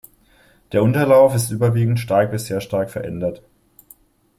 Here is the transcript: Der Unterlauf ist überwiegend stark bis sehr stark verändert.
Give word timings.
Der 0.71 0.81
Unterlauf 0.81 1.35
ist 1.35 1.51
überwiegend 1.51 1.99
stark 1.99 2.31
bis 2.31 2.47
sehr 2.47 2.59
stark 2.59 2.89
verändert. 2.89 3.43